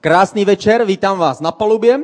[0.00, 2.00] Krásný večer, vítám vás na palubě.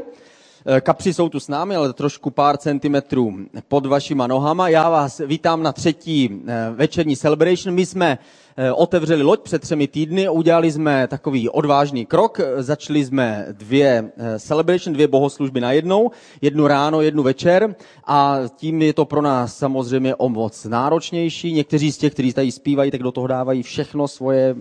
[0.68, 3.34] Eh, kapři jsou tu s námi, ale trošku pár centimetrů
[3.68, 4.68] pod vašima nohama.
[4.68, 7.74] Já vás vítám na třetí eh, večerní celebration.
[7.74, 8.18] My jsme
[8.56, 14.94] eh, otevřeli loď před třemi týdny, udělali jsme takový odvážný krok, začali jsme dvě celebration,
[14.94, 16.10] dvě bohoslužby na jednou,
[16.40, 17.74] jednu ráno, jednu večer
[18.06, 21.52] a tím je to pro nás samozřejmě o moc náročnější.
[21.52, 24.56] Někteří z těch, kteří tady zpívají, tak do toho dávají všechno svoje,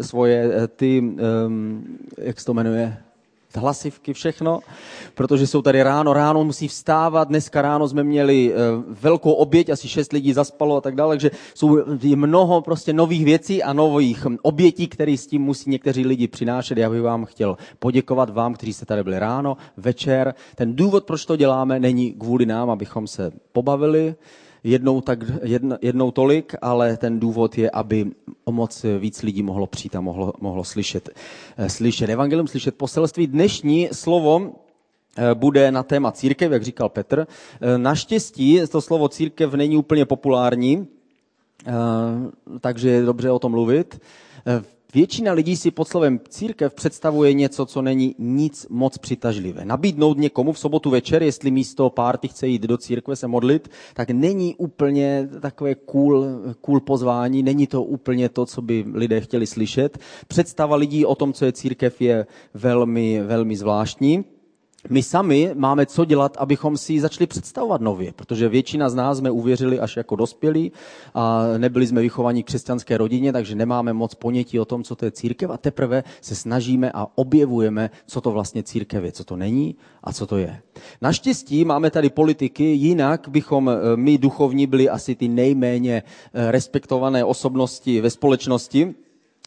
[0.00, 1.00] svoje ty,
[1.46, 1.84] um,
[2.18, 2.96] jak se to jmenuje,
[3.56, 4.60] hlasivky, všechno,
[5.14, 8.56] protože jsou tady ráno, ráno musí vstávat, dneska ráno jsme měli eh,
[8.88, 11.78] velkou oběť, asi šest lidí zaspalo a tak dále, takže jsou
[12.16, 16.78] mnoho prostě nových věcí a nových obětí, které s tím musí někteří lidi přinášet.
[16.78, 20.34] Já bych vám chtěl poděkovat vám, kteří jste tady byli ráno, večer.
[20.54, 24.14] Ten důvod, proč to děláme, není kvůli nám, abychom se pobavili,
[24.66, 28.10] jednou, tak, jedna, jednou tolik, ale ten důvod je, aby
[28.44, 31.08] o moc víc lidí mohlo přijít a mohlo, mohlo slyšet,
[31.56, 33.26] eh, slyšet evangelium, slyšet poselství.
[33.26, 34.52] Dnešní slovo
[35.18, 37.26] eh, bude na téma církev, jak říkal Petr.
[37.26, 40.86] Eh, naštěstí to slovo církev není úplně populární,
[42.60, 44.00] takže je dobře o tom mluvit.
[44.94, 49.64] Většina lidí si pod slovem církev představuje něco, co není nic moc přitažlivé.
[49.64, 54.10] Nabídnout někomu v sobotu večer, jestli místo párty chce jít do církve se modlit, tak
[54.10, 56.26] není úplně takové cool,
[56.60, 59.98] cool pozvání, není to úplně to, co by lidé chtěli slyšet.
[60.28, 64.24] Představa lidí o tom, co je církev, je velmi, velmi zvláštní
[64.90, 69.18] my sami máme co dělat, abychom si ji začali představovat nově, protože většina z nás
[69.18, 70.72] jsme uvěřili až jako dospělí
[71.14, 75.04] a nebyli jsme vychovaní k křesťanské rodině, takže nemáme moc ponětí o tom, co to
[75.04, 79.36] je církev a teprve se snažíme a objevujeme, co to vlastně církev je, co to
[79.36, 80.60] není a co to je.
[81.02, 86.02] Naštěstí máme tady politiky, jinak bychom eh, my duchovní byli asi ty nejméně
[86.34, 88.94] eh, respektované osobnosti ve společnosti,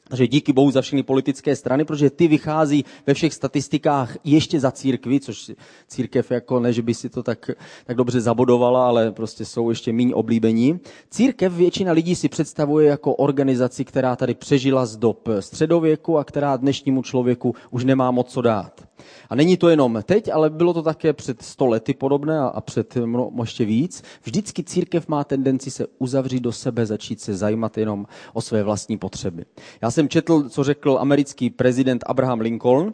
[0.09, 4.71] takže díky bohu za všechny politické strany, protože ty vychází ve všech statistikách ještě za
[4.71, 5.51] církvi, což
[5.87, 7.51] církev jako ne, že by si to tak,
[7.85, 10.79] tak dobře zabodovala, ale prostě jsou ještě méně oblíbení.
[11.09, 16.57] Církev většina lidí si představuje jako organizaci, která tady přežila z dob středověku a která
[16.57, 18.88] dnešnímu člověku už nemá moc co dát.
[19.29, 22.97] A není to jenom teď, ale bylo to také před sto lety podobné a před
[23.39, 24.03] ještě víc.
[24.23, 28.97] Vždycky církev má tendenci se uzavřít do sebe, začít se zajímat jenom o své vlastní
[28.97, 29.45] potřeby.
[29.81, 32.93] Já jsem četl, co řekl americký prezident Abraham Lincoln.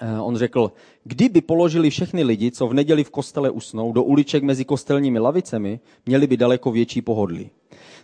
[0.00, 0.72] Eh, on řekl,
[1.04, 5.80] kdyby položili všechny lidi, co v neděli v kostele usnou, do uliček mezi kostelními lavicemi,
[6.06, 7.50] měli by daleko větší pohodlí.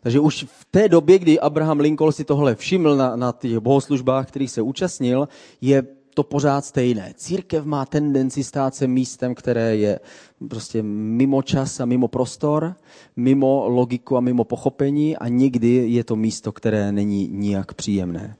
[0.03, 4.29] Takže už v té době, kdy Abraham Lincoln si tohle všiml na, na těch bohoslužbách,
[4.29, 5.29] kterých se účastnil,
[5.61, 5.83] je
[6.21, 7.13] to pořád stejné.
[7.17, 10.01] Církev má tendenci stát se místem, které je
[10.49, 12.75] prostě mimo čas a mimo prostor,
[13.17, 18.37] mimo logiku a mimo pochopení a někdy je to místo, které není nijak příjemné.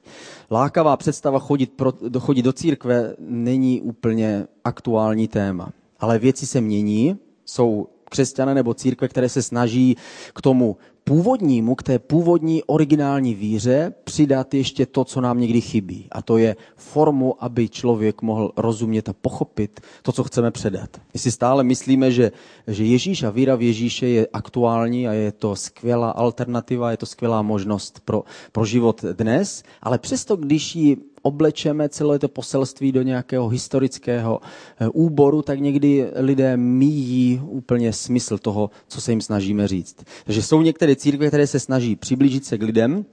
[0.51, 5.69] Lákavá představa chodit, pro, chodit do církve není úplně aktuální téma.
[5.99, 9.97] Ale věci se mění, jsou křesťané nebo církve, které se snaží
[10.33, 10.77] k tomu
[11.11, 16.07] původnímu, k té původní originální víře přidat ještě to, co nám někdy chybí.
[16.11, 20.89] A to je formu, aby člověk mohl rozumět a pochopit to, co chceme předat.
[21.13, 22.31] My si stále myslíme, že,
[22.67, 27.05] že Ježíš a víra v Ježíše je aktuální a je to skvělá alternativa, je to
[27.05, 33.01] skvělá možnost pro, pro život dnes, ale přesto, když ji oblečeme celé to poselství do
[33.01, 34.39] nějakého historického
[34.79, 40.03] eh, úboru, tak někdy lidé míjí úplně smysl toho, co se jim snažíme říct.
[40.25, 43.05] Takže jsou některé církve, které se snaží přiblížit se k lidem,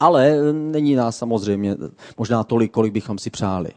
[0.00, 1.76] ale není nás samozřejmě
[2.18, 3.68] možná tolik, kolik bychom si přáli.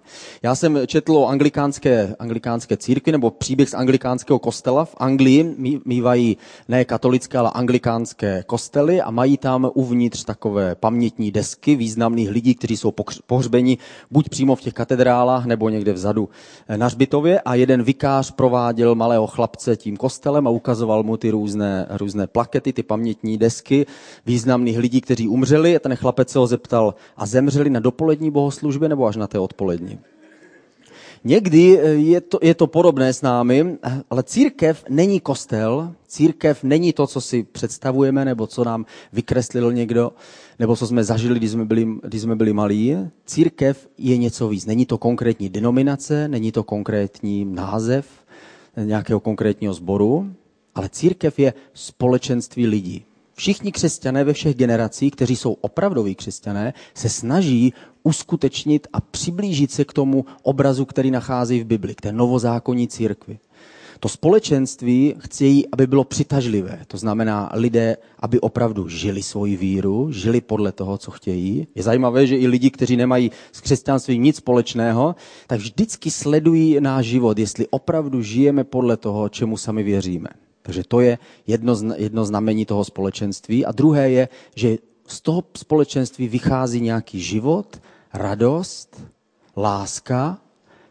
[0.43, 4.85] Já jsem četl o anglikánské, anglikánské církvi, nebo příběh z anglikánského kostela.
[4.85, 11.75] V Anglii mývají ne katolické, ale anglikánské kostely a mají tam uvnitř takové pamětní desky
[11.75, 12.93] významných lidí, kteří jsou
[13.27, 13.77] pohřbeni
[14.11, 16.29] buď přímo v těch katedrálách, nebo někde vzadu
[16.75, 21.87] na Řbitově a jeden vikář prováděl malého chlapce tím kostelem a ukazoval mu ty různé,
[21.89, 23.85] různé plakety, ty pamětní desky
[24.25, 28.31] významných lidí, kteří umřeli a ten chlap chlapec se ho zeptal, a zemřeli na dopolední
[28.31, 29.99] bohoslužbě nebo až na té odpolední?
[31.23, 33.77] Někdy eh, je to, je to podobné s námi,
[34.09, 40.11] ale církev není kostel, církev není to, co si představujeme, nebo co nám vykreslil někdo,
[40.59, 42.97] nebo co jsme zažili, když jsme byli, když jsme byli malí.
[43.25, 44.65] Církev je něco víc.
[44.65, 48.05] Není to konkrétní denominace, není to konkrétní název
[48.75, 50.27] nějakého konkrétního sboru,
[50.75, 53.05] ale církev je společenství lidí.
[53.35, 59.85] Všichni křesťané ve všech generacích, kteří jsou opravdoví křesťané, se snaží uskutečnit a přiblížit se
[59.85, 63.39] k tomu obrazu, který nachází v Bibli, k té novozákonní církvi.
[63.99, 66.79] To společenství chtějí, aby bylo přitažlivé.
[66.87, 71.67] To znamená lidé, aby opravdu žili svoji víru, žili podle toho, co chtějí.
[71.75, 75.15] Je zajímavé, že i lidi, kteří nemají s křesťanstvím nic společného,
[75.47, 80.29] tak vždycky sledují náš život, jestli opravdu žijeme podle toho, čemu sami věříme.
[80.63, 81.17] Takže to je
[81.47, 83.65] jedno, jedno znamení toho společenství.
[83.65, 84.77] A druhé je, že
[85.07, 87.81] z toho společenství vychází nějaký život,
[88.13, 89.03] radost,
[89.57, 90.37] láska,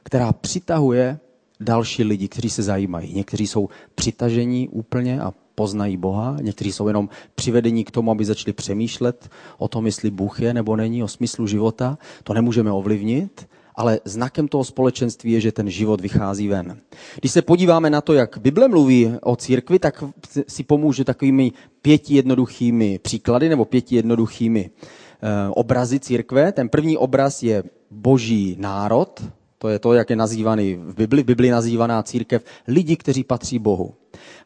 [0.02, 1.18] která přitahuje
[1.60, 3.14] další lidi, kteří se zajímají.
[3.14, 8.52] Někteří jsou přitažení úplně a poznají Boha, někteří jsou jenom přivedení k tomu, aby začali
[8.52, 11.98] přemýšlet o tom, jestli Bůh je nebo není, o smyslu života.
[12.24, 16.80] To nemůžeme ovlivnit, ale znakem toho společenství je, že ten život vychází ven.
[17.20, 20.04] Když se podíváme na to, jak Bible mluví o církvi, tak
[20.48, 21.52] si pomůže takovými
[21.82, 26.52] pěti jednoduchými příklady nebo pěti jednoduchými eh, obrazy církve.
[26.52, 29.24] Ten první obraz je boží národ,
[29.58, 33.58] to je to, jak je nazývaný v Bibli, v Bibli nazývaná církev, lidi, kteří patří
[33.58, 33.94] Bohu.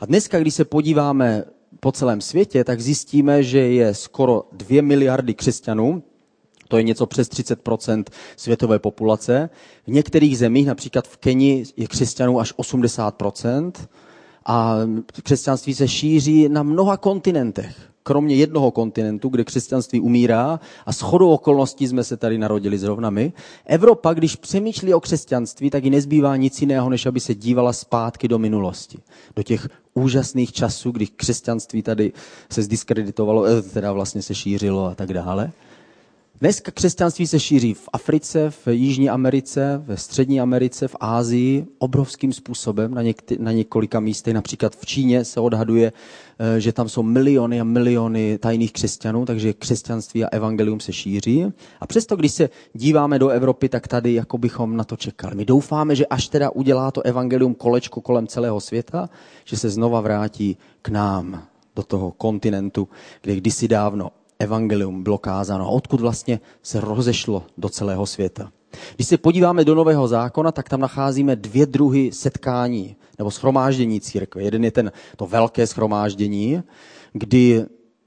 [0.00, 1.44] A dneska, když se podíváme
[1.80, 6.02] po celém světě, tak zjistíme, že je skoro dvě miliardy křesťanů,
[6.68, 8.04] to je něco přes 30%
[8.36, 9.50] světové populace.
[9.86, 13.72] V některých zemích, například v Keni, je křesťanů až 80%
[14.46, 14.76] a
[15.22, 17.76] křesťanství se šíří na mnoha kontinentech
[18.06, 23.10] kromě jednoho kontinentu, kde křesťanství umírá a s chodou okolností jsme se tady narodili zrovna
[23.10, 23.32] my.
[23.64, 28.28] Evropa, když přemýšlí o křesťanství, tak ji nezbývá nic jiného, než aby se dívala zpátky
[28.28, 28.98] do minulosti.
[29.36, 32.12] Do těch úžasných časů, kdy křesťanství tady
[32.50, 35.52] se zdiskreditovalo, eh, teda vlastně se šířilo a tak dále.
[36.40, 42.32] Dneska křesťanství se šíří v Africe, v Jižní Americe, ve Střední Americe, v Ázii obrovským
[42.32, 44.34] způsobem na, něk- na několika místech.
[44.34, 45.92] Například v Číně se odhaduje,
[46.38, 51.46] eh, že tam jsou miliony a miliony tajných křesťanů, takže křesťanství a evangelium se šíří.
[51.80, 55.34] A přesto, když se díváme do Evropy, tak tady jako bychom na to čekali.
[55.34, 59.08] My doufáme, že až teda udělá to evangelium kolečko kolem celého světa,
[59.44, 61.42] že se znova vrátí k nám,
[61.76, 62.88] do toho kontinentu,
[63.22, 65.64] kde kdysi dávno evangelium bylo kázáno.
[65.64, 68.52] A odkud vlastně se rozešlo do celého světa.
[68.96, 74.42] Když se podíváme do Nového zákona, tak tam nacházíme dvě druhy setkání nebo schromáždění církve.
[74.42, 76.62] Jeden je ten, to velké schromáždění,
[77.12, 77.64] kdy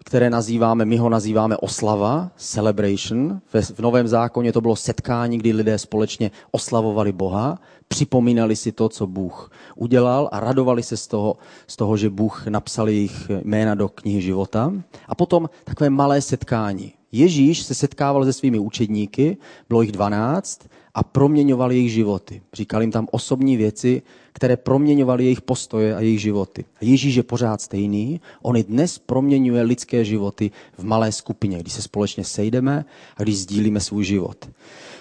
[0.10, 3.42] které nazýváme, my ho nazýváme oslava, celebration.
[3.54, 9.08] V Novém zákoně to bylo setkání, kdy lidé společně oslavovali Boha, připomínali si to, co
[9.08, 11.36] Bůh udělal a radovali se z toho,
[11.68, 14.74] z toho, že Bůh napsal jejich jména do knihy života.
[15.08, 16.94] A potom takové malé setkání.
[17.12, 19.38] Ježíš se setkával se svými učedníky,
[19.70, 20.62] bylo jich 12,
[21.00, 22.42] a proměňovali jejich životy.
[22.54, 24.02] Říkal jim tam osobní věci,
[24.34, 26.66] které proměňovaly jejich postoje a jejich životy.
[26.82, 31.74] A Ježíš je pořád stejný, on i dnes proměňuje lidské životy v malé skupině, když
[31.74, 32.86] se společně sejdeme
[33.18, 34.50] a když sdílíme svůj život.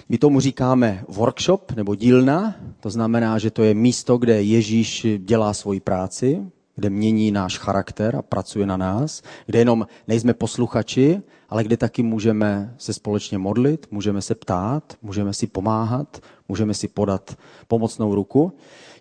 [0.09, 5.55] My tomu říkáme workshop nebo dílna, to znamená, že to je místo, kde Ježíš dělá
[5.55, 6.43] svoji práci,
[6.79, 12.03] kde mění náš charakter a pracuje na nás, kde jenom nejsme posluchači, ale kde taky
[12.03, 17.37] můžeme se společně modlit, můžeme se ptát, můžeme si pomáhat, můžeme si podat
[17.69, 18.53] pomocnou ruku.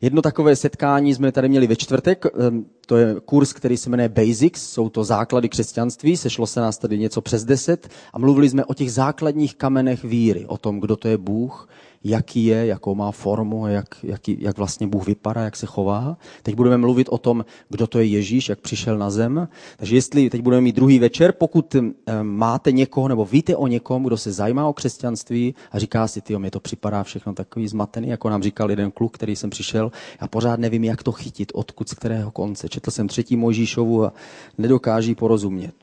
[0.01, 4.09] Jedno takové setkání jsme tady měli ve čtvrtek, ehm, to je kurz, který se jmenuje
[4.09, 8.65] Basics, jsou to základy křesťanství, sešlo se nás tady něco přes deset a mluvili jsme
[8.65, 11.69] o těch základních kamenech víry, o tom, kdo to je Bůh,
[12.03, 16.17] jaký je, jakou má formu, jak, jaký, jak vlastně Bůh vypadá, jak se chová.
[16.43, 19.47] Teď budeme mluvit o tom, kdo to je Ježíš, jak přišel na zem.
[19.77, 24.03] Takže jestli teď budeme mít druhý večer, pokud um, máte někoho nebo víte o někom,
[24.03, 28.07] kdo se zajímá o křesťanství a říká si, ty, mě to připadá všechno takový zmatený,
[28.07, 29.91] jako nám říkal jeden kluk, který jsem přišel,
[30.21, 32.69] já pořád nevím, jak to chytit, odkud, z kterého konce.
[32.69, 34.13] Četl jsem třetí Mojžíšovu a
[34.57, 35.73] nedokáží porozumět.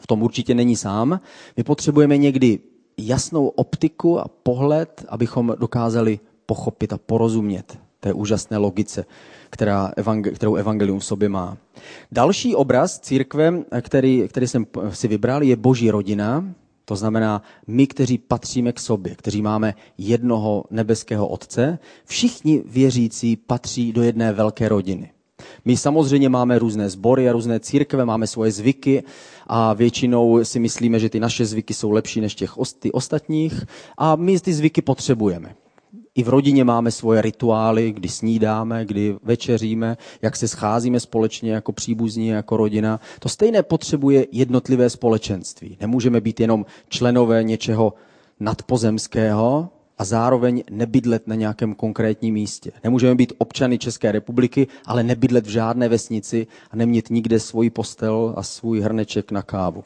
[0.00, 1.20] V tom určitě není sám.
[1.56, 2.58] My potřebujeme někdy
[3.06, 9.04] jasnou optiku a pohled, abychom dokázali pochopit a porozumět té úžasné logice,
[9.50, 9.92] která,
[10.34, 11.56] kterou evangelium v sobě má.
[12.12, 16.44] Další obraz církve, který, který jsem si vybral, je boží rodina.
[16.84, 23.92] To znamená, my, kteří patříme k sobě, kteří máme jednoho nebeského otce, všichni věřící patří
[23.92, 25.10] do jedné velké rodiny.
[25.70, 29.02] My samozřejmě máme různé sbory a různé církve, máme svoje zvyky
[29.46, 33.64] a většinou si myslíme, že ty naše zvyky jsou lepší než těch ty ostatních
[33.98, 35.54] a my ty zvyky potřebujeme.
[36.14, 41.72] I v rodině máme svoje rituály, kdy snídáme, kdy večeříme, jak se scházíme společně jako
[41.72, 43.00] příbuzní, jako rodina.
[43.20, 45.76] To stejné potřebuje jednotlivé společenství.
[45.80, 47.94] Nemůžeme být jenom členové něčeho
[48.40, 49.68] nadpozemského,
[50.00, 52.72] a zároveň nebydlet na nějakém konkrétním místě.
[52.84, 58.34] Nemůžeme být občany České republiky, ale nebydlet v žádné vesnici a nemět nikde svůj postel
[58.36, 59.84] a svůj hrneček na kávu.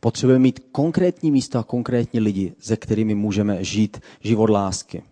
[0.00, 5.02] Potřebujeme mít konkrétní místo a konkrétní lidi, se kterými můžeme žít život lásky.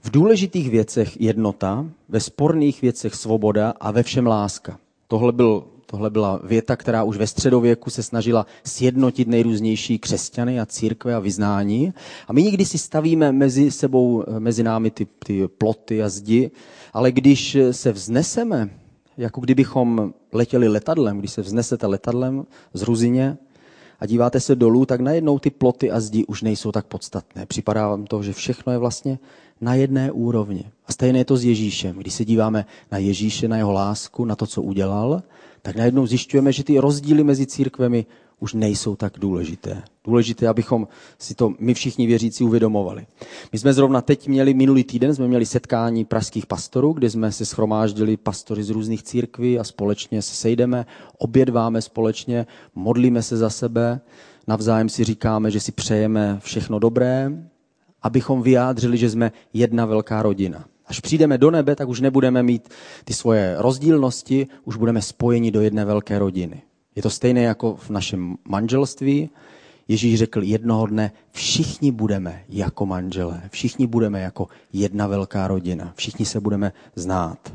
[0.00, 4.78] V důležitých věcech jednota, ve sporných věcech svoboda a ve všem láska.
[5.08, 10.66] Tohle, byl, tohle byla věta, která už ve středověku se snažila sjednotit nejrůznější křesťany a
[10.66, 11.92] církve a vyznání.
[12.28, 16.50] A my nikdy si stavíme mezi sebou, mezi námi ty, ty ploty a zdi,
[16.92, 18.70] ale když se vzneseme,
[19.16, 22.44] jako kdybychom letěli letadlem, když se vznesete letadlem
[22.74, 23.38] z Ruzině,
[24.00, 27.46] a díváte se dolů, tak najednou ty ploty a zdi už nejsou tak podstatné.
[27.46, 29.18] Připadá vám to, že všechno je vlastně
[29.60, 30.64] na jedné úrovni.
[30.86, 31.96] A stejné je to s Ježíšem.
[31.96, 35.22] Když se díváme na Ježíše, na jeho lásku, na to, co udělal,
[35.62, 38.06] tak najednou zjišťujeme, že ty rozdíly mezi církvemi
[38.40, 39.82] už nejsou tak důležité.
[40.04, 40.88] Důležité, abychom
[41.18, 43.06] si to my všichni věřící uvědomovali.
[43.52, 47.46] My jsme zrovna teď měli, minulý týden jsme měli setkání pražských pastorů, kde jsme se
[47.46, 50.86] schromáždili pastory z různých církví a společně se sejdeme,
[51.18, 54.00] obědváme společně, modlíme se za sebe,
[54.46, 57.30] navzájem si říkáme, že si přejeme všechno dobré,
[58.02, 60.64] abychom vyjádřili, že jsme jedna velká rodina.
[60.86, 62.68] Až přijdeme do nebe, tak už nebudeme mít
[63.04, 66.62] ty svoje rozdílnosti, už budeme spojeni do jedné velké rodiny.
[66.96, 69.30] Je to stejné jako v našem manželství.
[69.88, 76.26] Ježíš řekl jednoho dne, všichni budeme jako manželé, všichni budeme jako jedna velká rodina, všichni
[76.26, 77.52] se budeme znát.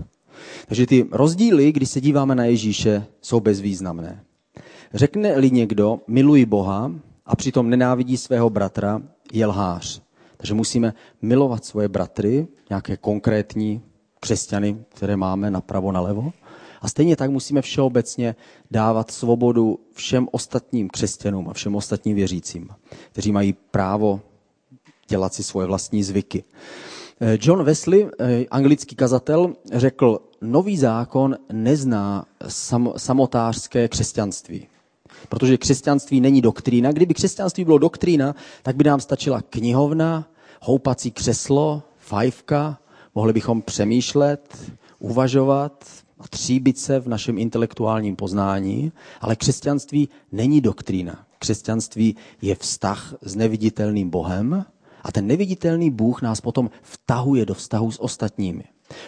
[0.68, 4.24] Takže ty rozdíly, když se díváme na Ježíše, jsou bezvýznamné.
[4.94, 6.92] Řekne-li někdo, miluji Boha
[7.26, 9.02] a přitom nenávidí svého bratra,
[9.34, 10.07] je lhář.
[10.38, 13.82] Takže musíme milovat svoje bratry, nějaké konkrétní
[14.20, 16.34] křesťany, které máme napravo, nalevo.
[16.82, 18.36] A stejně tak musíme všeobecně
[18.72, 22.70] dávat svobodu všem ostatním křesťanům a všem ostatním věřícím,
[23.12, 24.22] kteří mají právo
[25.10, 26.44] dělat si svoje vlastní zvyky.
[27.22, 34.68] Eh, John Wesley, eh, anglický kazatel, řekl, nový zákon nezná sam, samotářské křesťanství.
[35.30, 36.92] Protože křesťanství není doktrína.
[36.92, 40.30] Kdyby křesťanství bylo doktrína, tak by nám stačila knihovna,
[40.62, 42.78] houpací křeslo, fajfka,
[43.16, 44.58] mohli bychom přemýšlet,
[45.00, 45.86] uvažovat,
[46.20, 51.26] a tříbit se v našem intelektuálním poznání, ale křesťanství není doktrína.
[51.40, 54.66] Křesťanství je vztah s neviditelným Bohem
[55.08, 58.64] a ten neviditelný Bůh nás potom vtahuje do vztahu s ostatními.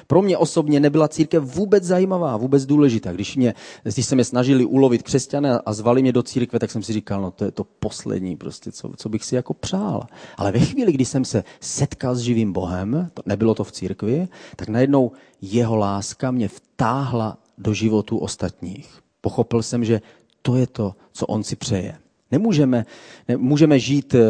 [0.08, 3.12] Pro mě osobně nebyla církev vůbec zajímavá, vůbec důležitá.
[3.12, 3.53] Když, mě,
[3.84, 7.22] když se mě snažili ulovit křesťané a zvali mě do církve, tak jsem si říkal,
[7.22, 10.03] no to je to poslední, prostě, co, co bych si jako přál.
[10.38, 14.27] Ale ve chvíli, kdy jsem se setkal s živým Bohem, to, nebylo to v církvi,
[14.56, 19.00] tak najednou jeho láska mě vtáhla do životu ostatních.
[19.22, 20.01] Pochopil jsem, že
[20.41, 21.98] to je to, co on si přeje.
[22.32, 22.86] Nemůžeme,
[23.28, 24.22] ne, můžeme žít uh,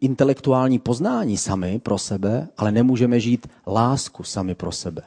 [0.00, 5.02] intelektuální poznání sami pro sebe, ale nemůžeme žít lásku sami pro sebe.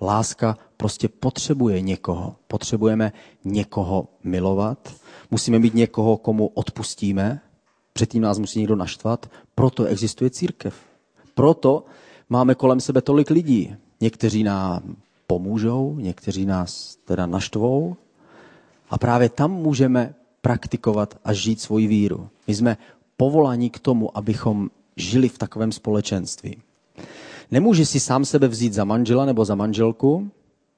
[0.00, 2.36] Láska prostě potřebuje někoho.
[2.46, 3.12] Potřebujeme
[3.44, 4.94] někoho milovat.
[5.30, 7.40] Musíme mít někoho, komu odpustíme.
[7.92, 9.30] Předtím nás musí někdo naštvat.
[9.54, 10.74] Proto existuje církev.
[11.34, 11.84] Proto
[12.28, 13.76] máme kolem sebe tolik lidí.
[14.00, 17.96] Někteří nám pomůžou, někteří nás teda naštvou.
[18.90, 22.28] A právě tam můžeme praktikovat a žít svoji víru.
[22.46, 22.76] My jsme
[23.16, 26.56] povolaní k tomu, abychom žili v takovém společenství.
[27.50, 30.30] Nemůžeš si sám sebe vzít za manžela nebo za manželku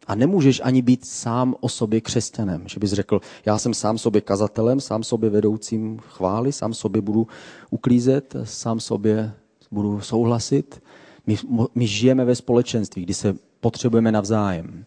[0.06, 2.62] a nemůžeš ani být sám o sobě křesťanem.
[2.66, 7.26] Že bys řekl, já jsem sám sobě kazatelem, sám sobě vedoucím chvály, sám sobě budu
[7.70, 9.32] uklízet, sám sobě
[9.70, 10.82] budu souhlasit.
[11.26, 11.36] My,
[11.74, 14.84] my žijeme ve společenství, kdy se potřebujeme navzájem.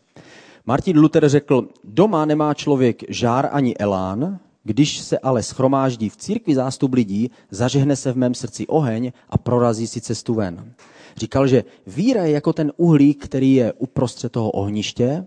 [0.65, 6.55] Martin Luther řekl, doma nemá člověk žár ani elán, když se ale schromáždí v církvi
[6.55, 10.73] zástup lidí, zažehne se v mém srdci oheň a prorazí si cestu ven.
[11.17, 15.25] Říkal, že víra je jako ten uhlík, který je uprostřed toho ohniště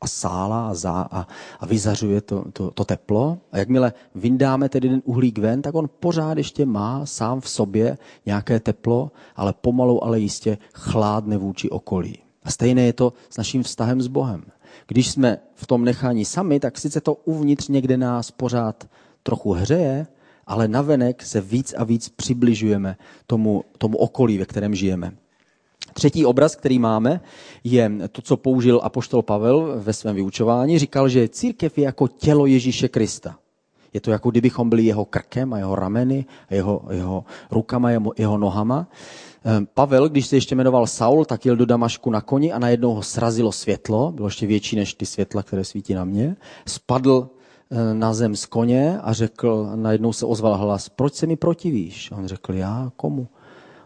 [0.00, 1.26] a sála a, zá, a,
[1.60, 3.38] a vyzařuje to, to, to teplo.
[3.52, 7.98] A jakmile vyndáme tedy ten uhlík ven, tak on pořád ještě má sám v sobě
[8.26, 12.18] nějaké teplo, ale pomalu, ale jistě chládne vůči okolí.
[12.42, 14.42] A stejné je to s naším vztahem s Bohem
[14.86, 18.88] když jsme v tom nechání sami, tak sice to uvnitř někde nás pořád
[19.22, 20.06] trochu hřeje,
[20.46, 22.96] ale navenek se víc a víc přibližujeme
[23.26, 25.12] tomu, tomu okolí, ve kterém žijeme.
[25.92, 27.20] Třetí obraz, který máme,
[27.64, 30.78] je to, co použil apoštol Pavel ve svém vyučování.
[30.78, 33.36] Říkal, že církev je jako tělo Ježíše Krista.
[33.92, 38.00] Je to jako kdybychom byli jeho krkem a jeho rameny, a jeho, jeho rukama, a
[38.18, 38.88] jeho nohama.
[39.44, 42.94] Ehm, Pavel, když se ještě jmenoval Saul, tak jel do Damašku na koni a najednou
[42.94, 46.36] ho srazilo světlo, bylo ještě větší než ty světla, které svítí na mě.
[46.66, 47.28] Spadl
[47.70, 52.12] ehm, na zem z koně a řekl, najednou se ozval hlas, proč se mi protivíš?
[52.12, 53.28] A on řekl, já komu?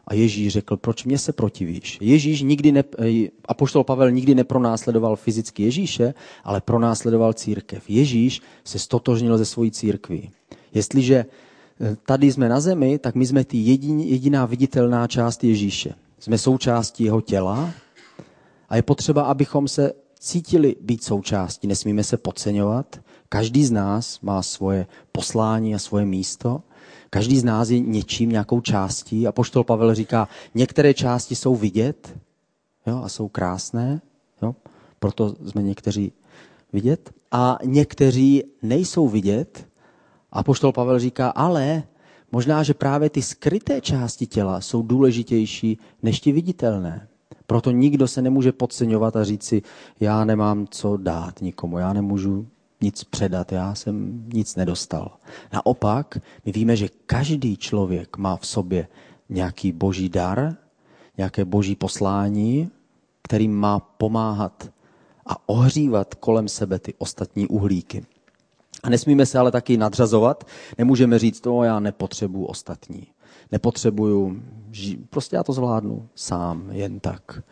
[0.06, 1.99] A Ježíš řekl, proč mě se protivíš?
[2.00, 7.90] Ježíš nikdy ne, eh, apoštol Pavel nikdy nepronásledoval fyzicky Ježíše, ale pronásledoval církev.
[7.90, 10.30] Ježíš se stotožnil ze svojí církví.
[10.75, 11.25] Jestliže
[12.07, 15.95] tady jsme na zemi, tak my jsme ty jediná viditelná část Ježíše.
[16.19, 17.71] jsme součástí jeho těla
[18.69, 21.66] a je potřeba, abychom se cítili být součástí.
[21.66, 23.00] Nesmíme se podceňovat.
[23.28, 26.62] Každý z nás má svoje poslání a svoje místo.
[27.11, 29.26] Každý z nás je něčím, nějakou částí.
[29.26, 32.19] A poštol Pavel říká, některé části jsou vidět
[32.87, 34.00] jo, a jsou krásné,
[34.43, 34.54] jo,
[34.99, 36.12] proto jsme někteří
[36.73, 37.11] vidět.
[37.33, 39.66] A někteří nejsou vidět.
[40.35, 41.83] A poštol Pavel říká, ale
[42.33, 47.09] možná, že právě ty skryté části těla jsou důležitější než ty viditelné.
[47.47, 49.62] Proto nikdo se nemůže podceňovat a říct si,
[50.00, 52.47] já nemám co dát nikomu, já nemůžu
[52.81, 55.17] nic předat, já jsem nic nedostal.
[55.53, 58.88] Naopak, my víme, že každý člověk má v sobě
[59.29, 60.57] nějaký boží dar,
[61.17, 62.71] nějaké boží poslání,
[63.23, 64.71] kterým má pomáhat
[65.26, 68.05] a ohřívat kolem sebe ty ostatní uhlíky.
[68.85, 70.45] A nesmíme se ale taky nadřazovat.
[70.79, 73.07] Nemůžeme říct, to já nepotřebuju ostatní.
[73.53, 74.43] Nepotřebuju,
[75.11, 77.43] prostě já to zvládnu sám, jen tak.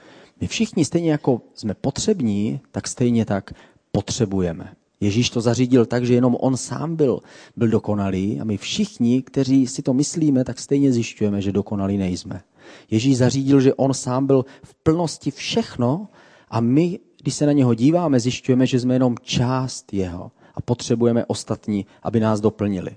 [0.40, 3.52] My všichni, stejně jako jsme potřební, tak stejně tak
[3.92, 4.72] potřebujeme.
[5.00, 7.20] Ježíš to zařídil tak, že jenom on sám byl,
[7.56, 12.42] byl dokonalý a my všichni, kteří si to myslíme, tak stejně zjišťujeme, že dokonalí nejsme.
[12.90, 16.08] Ježíš zařídil, že on sám byl v plnosti všechno
[16.50, 21.24] a my, když se na něho díváme, zjišťujeme, že jsme jenom část jeho a potřebujeme
[21.26, 22.96] ostatní, aby nás doplnili.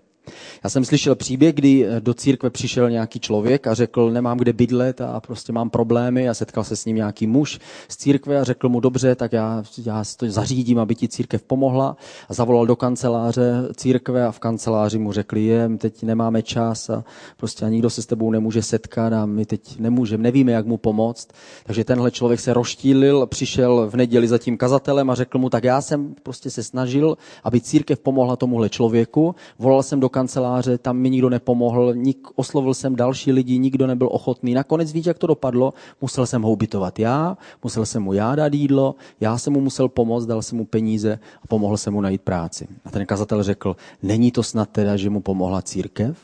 [0.63, 5.01] Já jsem slyšel příběh, kdy do církve přišel nějaký člověk a řekl, nemám kde bydlet
[5.01, 8.70] a prostě mám problémy a setkal se s ním nějaký muž z církve a řekl
[8.70, 11.98] mu, dobře, tak já, já to zařídím, aby ti církev pomohla
[12.29, 17.03] a zavolal do kanceláře církve a v kanceláři mu řekli, je, teď nemáme čas a
[17.38, 20.77] prostě a nikdo se s tebou nemůže setkat a my teď nemůžeme, nevíme, jak mu
[20.77, 21.27] pomoct.
[21.65, 25.63] Takže tenhle člověk se roštílil, přišel v neděli za tím kazatelem a řekl mu, tak
[25.63, 30.98] já jsem prostě se snažil, aby církev pomohla tomuhle člověku, volal jsem do kanceláře, tam
[30.98, 34.53] mi nikdo nepomohl, nik, oslovil jsem další lidi, nikdo nebyl ochotný.
[34.53, 35.74] Nakonec víte, jak to dopadlo?
[36.01, 39.89] Musel jsem ho ubytovat já, musel jsem mu já dát jídlo, já jsem mu musel
[39.89, 42.67] pomoct, dal jsem mu peníze a pomohl jsem mu najít práci.
[42.86, 46.17] A ten kazatel řekl, není to snad teda, že mu pomohla církev?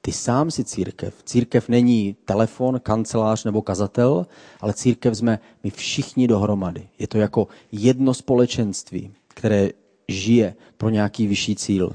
[0.00, 1.14] Ty sám si církev.
[1.24, 4.26] Církev není telefon, kancelář nebo kazatel,
[4.60, 6.88] ale církev jsme my všichni dohromady.
[6.98, 9.68] Je to jako jedno společenství, které
[10.08, 11.90] žije pro nějaký vyšší cíl.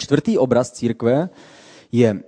[0.00, 1.28] Čtvrtý obraz církve
[1.92, 2.22] je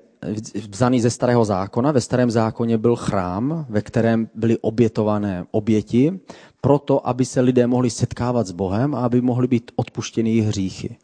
[0.70, 1.92] vzaný ze starého zákona.
[1.92, 6.20] Ve starém zákoně byl chrám, ve kterém byly obětované oběti,
[6.60, 10.96] proto, aby se lidé mohli setkávat s Bohem a aby mohly být odpuštěny jejich hříchy.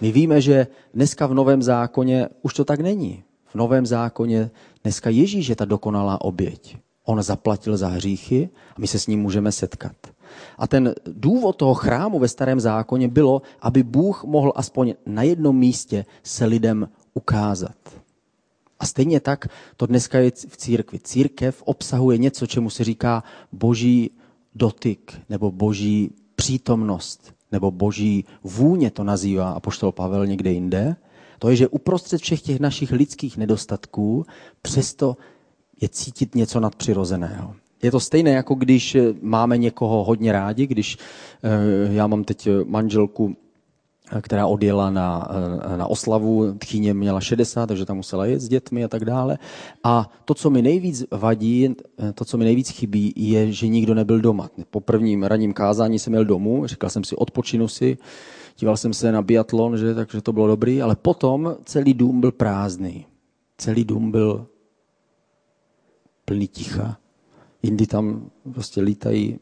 [0.00, 3.22] My víme, že dneska v Novém zákoně už to tak není.
[3.46, 4.50] V Novém zákoně
[4.82, 6.76] dneska Ježíš je ta dokonalá oběť.
[7.04, 9.96] On zaplatil za hříchy a my se s ním můžeme setkat.
[10.58, 15.56] A ten důvod toho chrámu ve starém zákoně bylo, aby Bůh mohl aspoň na jednom
[15.56, 17.76] místě se lidem ukázat.
[18.80, 20.98] A stejně tak to dneska je v církvi.
[20.98, 24.10] Církev obsahuje něco, čemu se říká boží
[24.54, 30.96] dotyk nebo boží přítomnost nebo boží vůně to nazývá a poštol Pavel někde jinde.
[31.38, 34.26] To je, že uprostřed všech těch našich lidských nedostatků
[34.62, 35.16] přesto
[35.80, 37.54] je cítit něco nadpřirozeného.
[37.82, 40.98] Je to stejné, jako když eh, máme někoho hodně rádi, když
[41.42, 43.36] eh, já mám teď manželku,
[44.12, 45.28] eh, která odjela na,
[45.76, 49.38] na oslavu, tchýně měla 60, takže tam musela jet s dětmi a tak dále.
[49.84, 51.74] A to, co mi nejvíc vadí,
[52.14, 54.50] to, co mi nejvíc chybí, je, že nikdo nebyl doma.
[54.70, 57.98] Po prvním ranním kázání jsem jel domů, říkal jsem si, odpočinu si,
[58.58, 62.32] díval jsem se na biatlon, že, takže to bylo dobrý, ale potom celý dům byl
[62.32, 63.06] prázdný.
[63.58, 64.46] Celý dům byl
[66.24, 67.00] plný ticha
[67.62, 69.38] jindy tam prostě lítají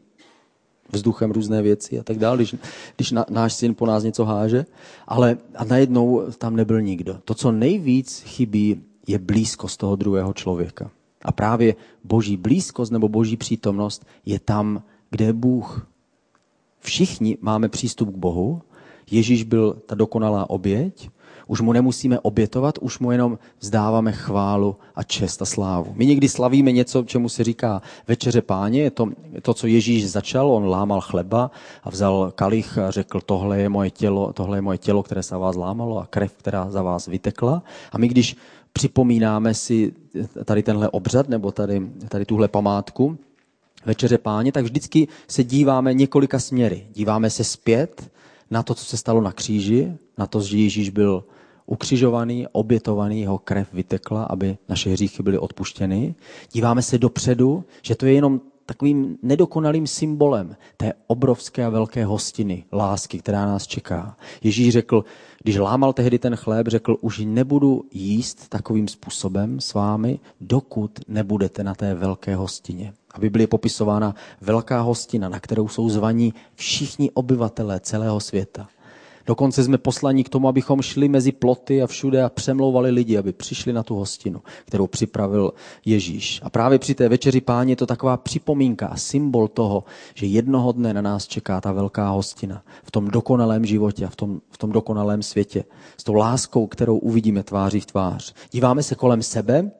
[0.93, 2.55] vzduchem různé věci a tak dále, když,
[2.97, 4.67] když na, náš syn po nás něco háže,
[5.07, 7.19] ale a najednou tam nebyl nikdo.
[7.25, 10.91] To, co nejvíc chybí, je blízkost toho druhého člověka.
[11.23, 15.87] A právě boží blízkost nebo boží přítomnost je tam, kde je Bůh.
[16.81, 18.63] Všichni máme přístup k Bohu.
[19.11, 21.11] Ježíš byl ta dokonalá oběť
[21.49, 25.93] už mu nemusíme obětovat, už mu jenom vzdáváme chválu a čest a slávu.
[25.97, 29.09] My někdy slavíme něco, čemu se říká večeře páně, je to,
[29.43, 31.51] to, co Ježíš začal, on lámal chleba
[31.83, 35.37] a vzal kalich a řekl, tohle je moje tělo, tohle je moje tělo, které se
[35.37, 37.63] vás lámalo a krev, která za vás vytekla.
[37.93, 38.37] A my když
[38.73, 39.93] připomínáme si
[40.45, 43.19] tady tenhle obřad nebo tady, tady tuhle památku,
[43.87, 46.87] večeře páně, tak vždycky se díváme několika směry.
[46.95, 48.11] Díváme se zpět
[48.51, 51.25] na to, co se stalo na kříži, na to, že Ježíš byl
[51.67, 56.15] ukřižovaný, obětovaný, jeho krev vytekla, aby naše hříchy byly odpuštěny.
[56.53, 62.65] Díváme se dopředu, že to je jenom takovým nedokonalým symbolem té obrovské a velké hostiny
[62.73, 64.17] lásky, která nás čeká.
[64.43, 65.05] Ježíš řekl,
[65.43, 71.65] když lámal tehdy ten chléb, řekl, už nebudu jíst takovým způsobem s vámi, dokud nebudete
[71.65, 72.93] na té velké hostině.
[73.19, 78.69] A Bibli je popisována velká hostina, na kterou jsou zvaní všichni obyvatelé celého světa.
[79.27, 83.33] Dokonce jsme poslaní k tomu, abychom šli mezi ploty a všude a přemlouvali lidi, aby
[83.33, 85.53] přišli na tu hostinu, kterou připravil
[85.85, 86.41] Ježíš.
[86.45, 90.73] A právě při té večeři páně je to taková připomínka a symbol toho, že jednoho
[90.73, 94.59] dne na nás čeká ta velká hostina v tom dokonalém životě a v tom, v
[94.59, 95.65] tom dokonalém světě.
[95.97, 98.35] S tou láskou, kterou uvidíme tváří v tvář.
[98.51, 99.71] Díváme se kolem sebe,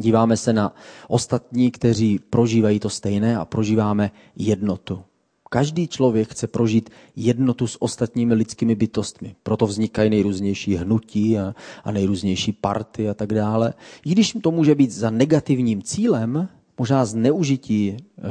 [0.00, 0.74] díváme se na
[1.08, 5.02] ostatní, kteří prožívají to stejné a prožíváme jednotu.
[5.50, 9.36] Každý člověk chce prožít jednotu s ostatními lidskými bytostmi.
[9.42, 13.74] Proto vznikají nejrůznější hnutí a, a nejrůznější party a tak dále.
[14.04, 18.22] I když to může být za negativním cílem, možná zneužití eh,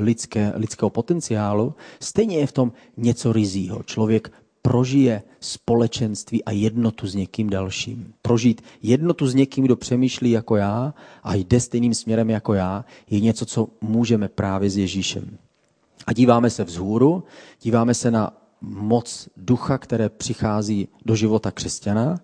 [0.00, 3.82] lidské, lidského potenciálu, stejně je v tom něco rizího.
[3.82, 4.32] Člověk
[4.66, 8.14] prožije společenství a jednotu s někým dalším.
[8.22, 13.20] Prožít jednotu s někým, kdo přemýšlí jako já a jde stejným směrem jako já, je
[13.20, 15.38] něco, co můžeme právě s Ježíšem.
[16.06, 17.24] A díváme se vzhůru,
[17.62, 22.18] díváme se na moc ducha, které přichází do života křesťana,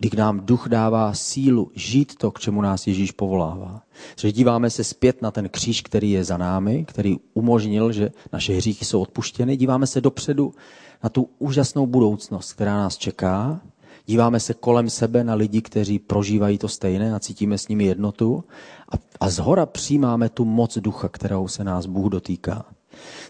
[0.00, 3.82] kdy nám duch dává sílu žít to, k čemu nás Ježíš povolává.
[4.20, 8.52] Takže díváme se zpět na ten kříž, který je za námi, který umožnil, že naše
[8.52, 9.56] hříchy jsou odpuštěny.
[9.56, 10.54] Díváme se dopředu
[11.02, 13.60] na tu úžasnou budoucnost, která nás čeká.
[14.06, 18.44] Díváme se kolem sebe na lidi, kteří prožívají to stejné a cítíme s nimi jednotu.
[18.92, 22.64] A, a zhora přijímáme tu moc ducha, kterou se nás Bůh dotýká.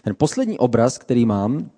[0.03, 1.69] Ten poslední obraz, který mám,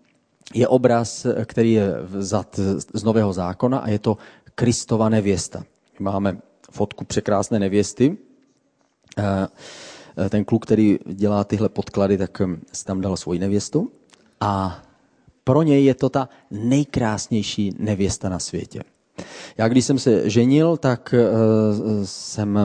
[0.54, 2.60] je obraz, který je vzat
[2.94, 4.18] z Nového zákona a je to
[4.60, 5.64] Kristova nevěsta.
[6.00, 6.38] Máme
[6.72, 8.18] fotku překrásné nevěsty.
[9.18, 13.92] Eh, ten kluk, který dělá tyhle podklady, tak hm, si tam dal svoji nevěstu
[14.40, 14.82] a
[15.44, 18.82] pro něj je to ta nejkrásnější nevěsta na světě.
[19.58, 21.14] Já když jsem se ženil, tak
[22.04, 22.60] jsem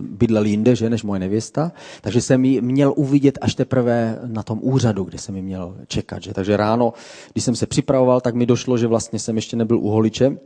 [0.00, 4.58] bydlel jinde, že, než moje nevěsta, takže jsem ji měl uvidět až teprve na tom
[4.62, 6.22] úřadu, kde jsem ji měl čekat.
[6.22, 6.34] Že.
[6.34, 6.92] Takže ráno,
[7.32, 10.38] když jsem se připravoval, tak mi došlo, že vlastně jsem ještě nebyl u holiče,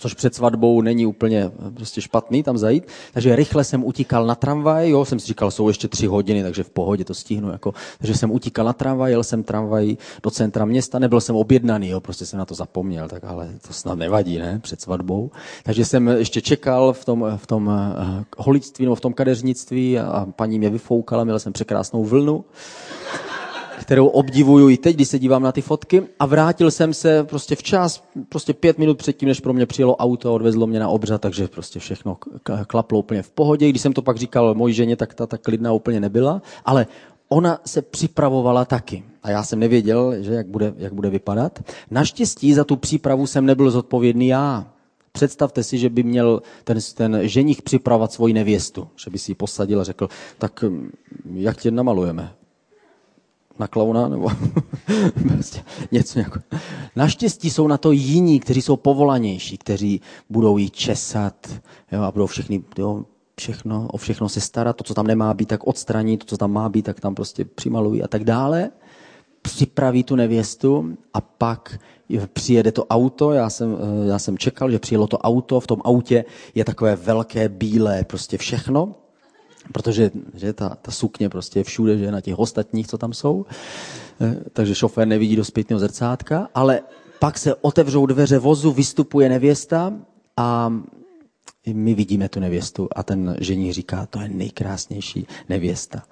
[0.00, 2.86] což před svatbou není úplně eh, prostě špatný tam zajít.
[3.12, 6.62] Takže rychle jsem utíkal na tramvaj, jo, jsem si říkal, jsou ještě tři hodiny, takže
[6.62, 7.50] v pohodě to stihnu.
[7.50, 7.74] Jako.
[7.98, 12.00] Takže jsem utíkal na tramvaj, jel jsem tramvaj do centra města, nebyl jsem objednaný, jo,
[12.00, 15.30] prostě jsem na to zapomněl, tak ale to snad nevadí, ne, před svatbou.
[15.62, 17.74] Takže jsem ještě čekal v tom, v tom uh,
[18.38, 22.44] holictví nebo v tom kadeřnictví a paní mě vyfoukala, měl jsem překrásnou vlnu
[23.80, 26.02] kterou obdivuju i teď, když se dívám na ty fotky.
[26.18, 30.28] A vrátil jsem se prostě včas, prostě pět minut předtím, než pro mě přijelo auto
[30.28, 32.16] a odvezlo mě na obřad, takže prostě všechno
[32.66, 33.68] klaplo úplně v pohodě.
[33.68, 36.42] Když jsem to pak říkal mojí ženě, tak ta tak klidná úplně nebyla.
[36.64, 36.86] Ale
[37.28, 39.02] ona se připravovala taky.
[39.22, 41.58] A já jsem nevěděl, že jak bude, jak bude vypadat.
[41.90, 44.66] Naštěstí za tu přípravu jsem nebyl zodpovědný já.
[45.12, 49.34] Představte si, že by měl ten, ten ženich připravovat svoji nevěstu, že by si ji
[49.34, 50.64] posadil a řekl, tak
[51.34, 52.39] jak tě namalujeme?
[53.60, 54.28] Na klauna, nebo
[55.28, 56.40] prostě něco jako.
[56.96, 61.34] Naštěstí jsou na to jiní, kteří jsou povolanější, kteří budou jí česat
[61.92, 63.04] jo, a budou všechny, jo,
[63.40, 66.52] všechno, o všechno se starat, to, co tam nemá být, tak odstraní, to, co tam
[66.52, 68.70] má být, tak tam prostě přimalují a tak dále.
[69.42, 71.78] Připraví tu nevěstu a pak
[72.32, 75.80] přijede to auto, já jsem, eh, já jsem čekal, že přijelo to auto, v tom
[75.84, 78.94] autě je takové velké, bílé, prostě všechno,
[79.72, 83.46] protože že ta, ta sukně prostě je všude, že na těch ostatních, co tam jsou.
[84.20, 86.80] Eh, takže šofér nevidí do zpětného zrcátka, ale
[87.18, 89.92] pak se otevřou dveře vozu, vystupuje nevěsta
[90.36, 90.72] a
[91.72, 96.02] my vidíme tu nevěstu a ten ženich říká, to je nejkrásnější nevěsta.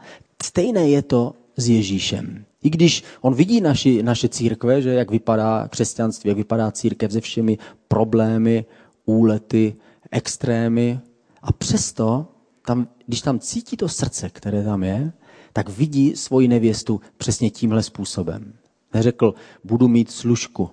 [0.42, 2.44] Stejné je to s Ježíšem.
[2.62, 7.20] I když on vidí naši, naše církve, že jak vypadá křesťanství, jak vypadá církev se
[7.20, 7.58] všemi
[7.88, 8.64] problémy,
[9.06, 9.76] úlety,
[10.10, 11.00] extrémy,
[11.42, 12.26] a přesto
[12.68, 15.12] tam, když tam cítí to srdce, které tam je,
[15.52, 18.52] tak vidí svoji nevěstu přesně tímhle způsobem.
[18.94, 20.70] Neřekl, budu mít služku.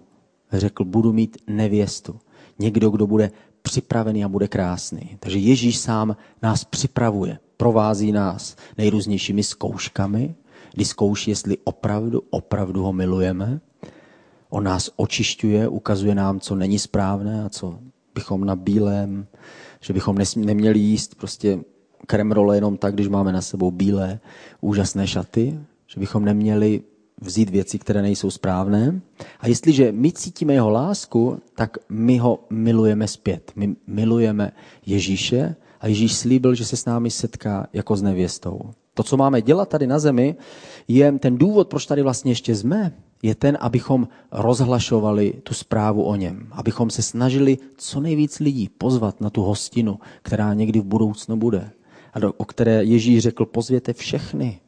[0.51, 2.19] Řekl, budu mít nevěstu.
[2.59, 3.31] Někdo, kdo bude
[3.61, 5.17] připravený a bude krásný.
[5.19, 10.35] Takže Ježíš sám nás připravuje, provází nás nejrůznějšími zkouškami,
[10.73, 13.61] kdy zkouší, jestli opravdu, opravdu ho milujeme.
[14.49, 17.79] On nás očišťuje, ukazuje nám, co není správné a co
[18.15, 19.27] bychom na bílém,
[19.81, 21.59] že bychom neměli jíst prostě
[22.07, 24.19] kremrole jenom tak, když máme na sebou bílé,
[24.61, 26.81] úžasné šaty, že bychom neměli
[27.21, 29.01] vzít věci, které nejsou správné.
[29.39, 33.51] A jestliže my cítíme jeho lásku, tak my ho milujeme zpět.
[33.55, 34.51] My milujeme
[34.85, 38.59] Ježíše a Ježíš slíbil, že se s námi setká jako s nevěstou.
[38.93, 40.35] To, co máme dělat tady na zemi,
[40.87, 46.15] je ten důvod, proč tady vlastně ještě jsme, je ten, abychom rozhlašovali tu zprávu o
[46.15, 46.47] něm.
[46.51, 51.71] Abychom se snažili co nejvíc lidí pozvat na tu hostinu, která někdy v budoucnu bude.
[52.15, 54.59] A do, o které Ježíš řekl, pozvěte všechny.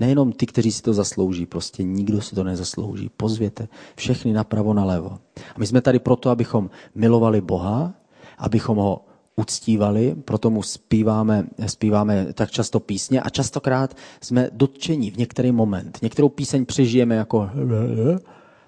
[0.00, 3.10] Nejenom ty, kteří si to zaslouží, prostě nikdo si to nezaslouží.
[3.16, 5.18] Pozvěte všechny napravo, nalevo.
[5.54, 7.94] A my jsme tady proto, abychom milovali Boha,
[8.38, 9.04] abychom ho
[9.36, 15.98] uctívali, proto mu zpíváme, zpíváme tak často písně a častokrát jsme dotčeni v některý moment.
[16.02, 17.50] Některou píseň přežijeme jako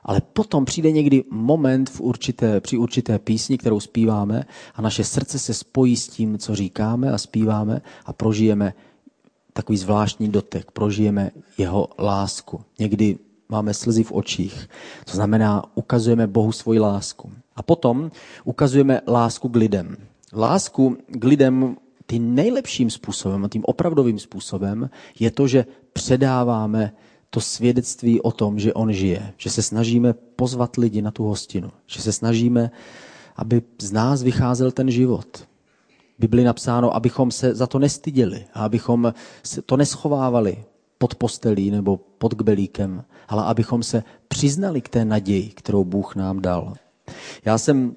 [0.07, 5.38] ale potom přijde někdy moment v určité, při určité písni, kterou zpíváme a naše srdce
[5.38, 8.75] se spojí s tím, co říkáme a zpíváme a prožijeme
[9.53, 12.61] takový zvláštní dotek, prožijeme jeho lásku.
[12.79, 14.69] Někdy máme slzy v očích.
[15.05, 17.33] To znamená, ukazujeme Bohu svoji lásku.
[17.57, 18.11] A potom
[18.45, 19.97] ukazujeme lásku k lidem.
[20.33, 26.92] Lásku k lidem tím nejlepším způsobem a tím opravdovým způsobem je to, že předáváme
[27.31, 29.33] to svědectví o tom, že on žije.
[29.37, 31.71] Že se snažíme pozvat lidi na tu hostinu.
[31.87, 32.71] Že se snažíme,
[33.37, 35.49] aby z nás vycházel ten život.
[36.19, 39.15] Bibli napsáno, abychom se za to nestyděli a abychom
[39.67, 40.65] to neschovávali
[40.99, 46.43] pod postelí nebo pod kbelíkem, ale abychom se přiznali k té naději, kterou Bůh nám
[46.43, 46.75] dal.
[47.45, 47.97] Já jsem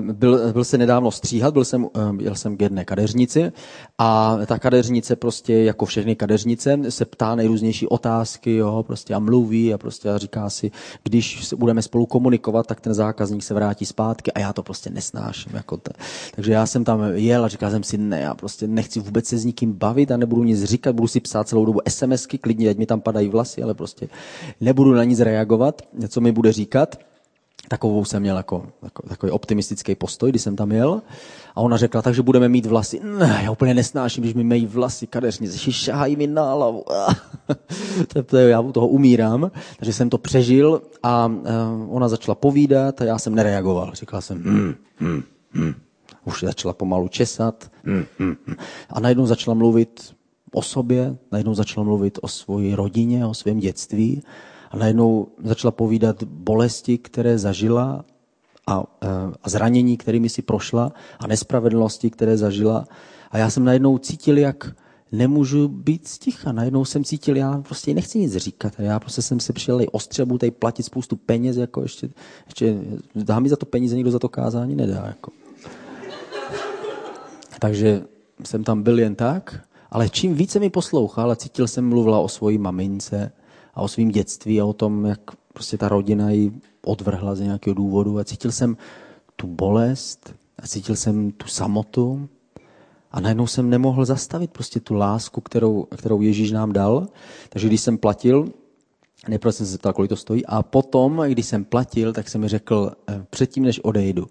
[0.00, 3.52] byl, byl se nedávno stříhat, byl jsem, eh, jel jsem k jedné kadeřnici
[3.98, 9.74] a ta kadeřnice prostě jako všechny kadeřnice se ptá nejrůznější otázky jo, prostě a mluví
[9.74, 10.70] a prostě a říká si,
[11.04, 15.52] když budeme spolu komunikovat, tak ten zákazník se vrátí zpátky a já to prostě nesnáším.
[15.54, 15.92] Jako te.
[16.34, 19.38] Takže já jsem tam jel a říkal jsem si, ne, já prostě nechci vůbec se
[19.38, 22.76] s nikým bavit a nebudu nic říkat, budu si psát celou dobu SMSky, klidně, ať
[22.76, 24.08] mi tam padají vlasy, ale prostě
[24.60, 27.11] nebudu na nic reagovat, co mi bude říkat.
[27.72, 31.02] Takovou jsem měl jako, jako, takový optimistický postoj, když jsem tam jel.
[31.54, 33.00] A ona řekla, takže budeme mít vlasy.
[33.18, 36.84] Ne, já úplně nesnáším, když mi mají vlasy kadeřnice, šahají mi na hlavu.
[38.08, 39.50] to, to, já u toho umírám.
[39.76, 43.90] Takže jsem to přežil a uh, ona začala povídat a já jsem nereagoval.
[43.94, 45.22] Říkal jsem, hm, hm,
[45.54, 45.74] hm.
[46.24, 47.70] Už začala pomalu česat.
[47.84, 48.54] Hm, hm, hm.
[48.90, 50.14] A najednou začala mluvit
[50.54, 54.22] o sobě, najednou začala mluvit o své rodině, o svém dětství
[54.72, 58.04] a najednou začala povídat bolesti, které zažila
[58.66, 59.08] a, e,
[59.42, 62.84] a zranění, kterými si prošla a nespravedlnosti, které zažila.
[63.30, 64.76] A já jsem najednou cítil, jak
[65.12, 66.52] nemůžu být sticha.
[66.52, 68.72] Najednou jsem cítil, já prostě nechci nic říkat.
[68.78, 72.10] Já prostě jsem se přijel ostřebu, tady platit spoustu peněz, jako ještě,
[72.46, 72.78] ještě
[73.14, 75.04] dá mi za to peníze, nikdo za to kázání nedá.
[75.06, 75.30] Jako.
[77.58, 78.02] Takže
[78.44, 82.28] jsem tam byl jen tak, ale čím více mi poslouchal a cítil jsem, mluvila o
[82.28, 83.32] svojí mamince,
[83.74, 85.20] a o svém dětství a o tom, jak
[85.52, 86.52] prostě ta rodina ji
[86.84, 88.18] odvrhla z nějakého důvodu.
[88.18, 88.76] A cítil jsem
[89.36, 92.28] tu bolest a cítil jsem tu samotu.
[93.10, 97.06] A najednou jsem nemohl zastavit prostě tu lásku, kterou, kterou Ježíš nám dal.
[97.48, 98.48] Takže když jsem platil,
[99.28, 102.48] nejprve jsem se zeptal, kolik to stojí, a potom, když jsem platil, tak jsem mi
[102.48, 104.26] řekl, eh, předtím, než odejdu,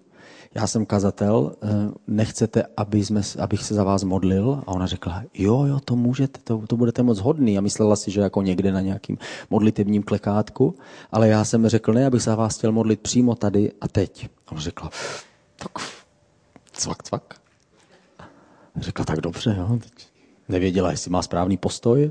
[0.54, 1.68] já jsem kazatel, eh,
[2.06, 4.62] nechcete, aby jsme, abych se za vás modlil?
[4.66, 7.58] A ona řekla, jo, jo, to můžete, to, to budete moc hodný.
[7.58, 9.18] A myslela si, že jako někde na nějakým
[9.50, 10.74] modlitevním klekátku,
[11.12, 14.28] ale já jsem řekl, ne, abych se za vás chtěl modlit přímo tady a teď.
[14.46, 14.90] A ona řekla,
[15.56, 15.72] tak
[16.72, 17.34] cvak, cvak.
[18.74, 19.78] A řekla, tak dobře, jo.
[19.82, 20.06] Teď
[20.48, 22.10] nevěděla, jestli má správný postoj,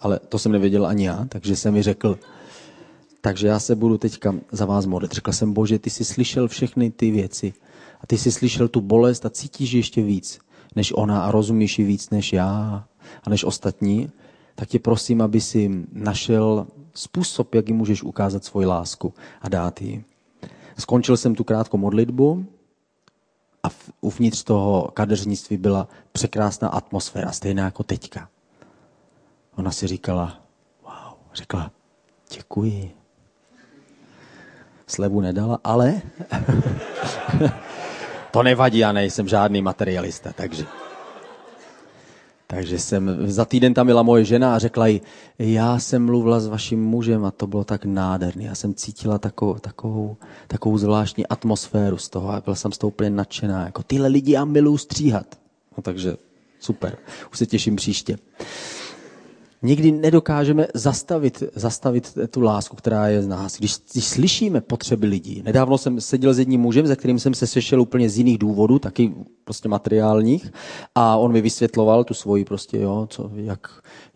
[0.00, 2.18] ale to jsem nevěděl ani já, takže jsem mi řekl,
[3.20, 5.12] takže já se budu teďka za vás modlit.
[5.12, 7.52] Řekl jsem, Bože, ty jsi slyšel všechny ty věci,
[8.02, 10.40] a ty jsi slyšel tu bolest a cítíš ještě víc
[10.76, 12.84] než ona a rozumíš ji víc než já
[13.24, 14.10] a než ostatní,
[14.54, 19.82] tak tě prosím, aby si našel způsob, jak ji můžeš ukázat svoji lásku a dát
[19.82, 20.04] ji.
[20.78, 22.46] Skončil jsem tu krátkou modlitbu
[23.62, 23.68] a
[24.00, 28.28] uvnitř toho kadeřnictví byla překrásná atmosféra, stejná jako teďka.
[29.56, 30.40] Ona si říkala,
[30.82, 31.70] wow, řekla,
[32.36, 32.90] děkuji.
[34.86, 36.02] Slevu nedala, ale
[38.32, 40.64] To nevadí, já nejsem žádný materialista, takže...
[42.46, 45.00] Takže jsem, za týden tam byla moje žena a řekla jí,
[45.38, 48.44] já jsem mluvila s vaším mužem a to bylo tak nádherné.
[48.44, 50.16] Já jsem cítila takovou, takovou,
[50.48, 53.64] takovou zvláštní atmosféru z toho a byla jsem z toho úplně nadšená.
[53.64, 55.26] Jako tyhle lidi já miluju stříhat.
[55.76, 56.16] No, takže
[56.60, 56.96] super,
[57.32, 58.18] už se těším příště
[59.62, 63.58] nikdy nedokážeme zastavit, zastavit tu lásku, která je z nás.
[63.58, 65.42] Když, když slyšíme potřeby lidí.
[65.44, 68.78] Nedávno jsem seděl s jedním mužem, se kterým jsem se sešel úplně z jiných důvodů,
[68.78, 70.52] taky prostě materiálních,
[70.94, 73.68] a on mi vysvětloval tu svoji prostě, jo, co, jak,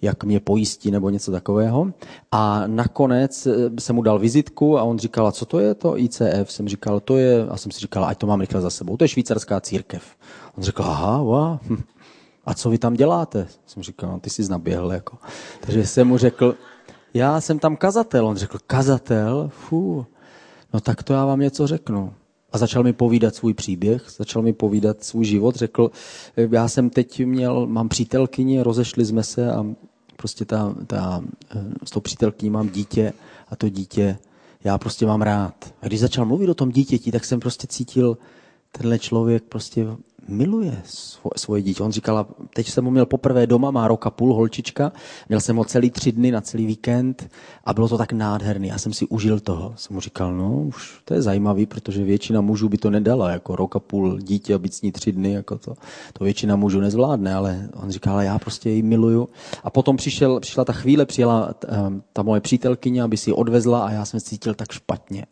[0.02, 1.92] jak mě pojistí nebo něco takového.
[2.32, 6.52] A nakonec eh, jsem mu dal vizitku a on říkal, co to je to ICF?
[6.52, 9.04] Jsem říkal, to je, a jsem si říkal, ať to mám rychle za sebou, to
[9.04, 10.02] je švýcarská církev.
[10.58, 11.58] On řekl, aha, wow,
[12.46, 13.48] a co vy tam děláte?
[13.66, 14.92] Jsem říkal, no, ty jsi naběhl.
[14.92, 15.18] Jako.
[15.60, 16.54] Takže jsem mu řekl,
[17.14, 18.26] já jsem tam kazatel.
[18.26, 19.50] On řekl, kazatel?
[19.52, 20.06] Fú,
[20.74, 22.14] no tak to já vám něco řeknu.
[22.52, 25.56] A začal mi povídat svůj příběh, začal mi povídat svůj život.
[25.56, 25.90] Řekl,
[26.36, 29.66] já jsem teď měl, mám přítelkyni, rozešli jsme se a
[30.16, 31.22] prostě ta, ta,
[31.84, 33.12] s tou přítelkyní mám dítě
[33.48, 34.18] a to dítě
[34.66, 35.74] já prostě mám rád.
[35.82, 38.18] A když začal mluvit o tom dítěti, tak jsem prostě cítil,
[38.72, 39.86] tenhle člověk prostě
[40.28, 40.82] miluje
[41.36, 41.82] svoje dítě.
[41.82, 44.92] On říkal, teď jsem ho měl poprvé doma, má roka půl, holčička,
[45.28, 47.30] měl jsem ho celý tři dny na celý víkend
[47.64, 48.68] a bylo to tak nádherný.
[48.68, 49.72] Já jsem si užil toho.
[49.76, 53.56] Jsem mu říkal, no už to je zajímavý, protože většina mužů by to nedala, jako
[53.56, 55.74] roka půl dítě a být s ní tři dny, jako to,
[56.12, 59.28] to většina mužů nezvládne, ale on říkal, ale já prostě ji miluju.
[59.64, 61.54] A potom přišel, přišla ta chvíle, přijela
[62.12, 65.26] ta moje přítelkyně, aby si ji odvezla a já jsem cítil tak špatně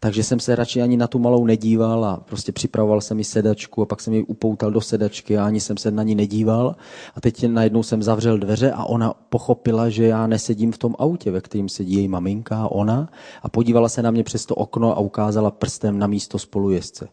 [0.00, 3.82] takže jsem se radši ani na tu malou nedíval a prostě připravoval jsem mi sedačku
[3.82, 6.76] a pak jsem ji upoutal do sedačky a ani jsem se na ní nedíval.
[7.14, 11.30] A teď najednou jsem zavřel dveře a ona pochopila, že já nesedím v tom autě,
[11.30, 13.08] ve kterém sedí její maminka a ona
[13.42, 17.08] a podívala se na mě přes to okno a ukázala prstem na místo spolujezdce.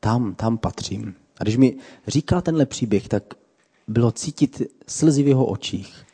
[0.00, 1.14] Tam, tam patřím.
[1.40, 3.34] A když mi říkal tenhle příběh, tak
[3.88, 6.06] bylo cítit slzy v jeho očích.